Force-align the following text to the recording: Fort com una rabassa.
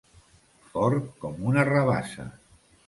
Fort 0.71 1.11
com 1.25 1.39
una 1.53 1.69
rabassa. 1.71 2.31